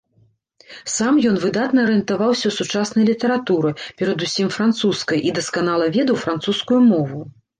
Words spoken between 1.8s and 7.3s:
арыентаваўся ў сучаснай літаратуры, перадусім французскай, і дасканала ведаў французскую мову.